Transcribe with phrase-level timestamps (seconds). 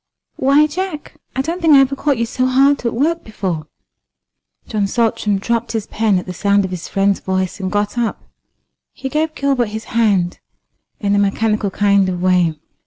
[0.37, 3.67] "Why, Jack, I don't think I ever caught you so hard at work before."
[4.67, 8.23] John Saltram dropped his pen at the sound of his friend's voice and got up.
[8.93, 10.39] He gave Gilbert his hand
[10.99, 12.55] in a mechanical kind of way.